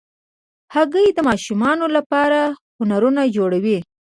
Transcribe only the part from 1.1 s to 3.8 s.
د ماشومانو لپاره هنرونه جوړوي.